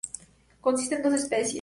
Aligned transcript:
Consiste 0.61 0.95
en 0.95 1.03
dos 1.03 1.13
especies. 1.13 1.49